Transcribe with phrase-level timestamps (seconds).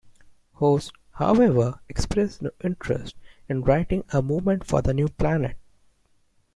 [0.55, 3.15] Holst, however, expressed no interest
[3.47, 5.57] in writing a movement for the new planet.